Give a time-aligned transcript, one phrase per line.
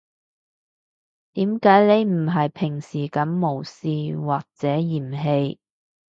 [1.33, 5.59] 點解你唔係平時噉無視或者嫌棄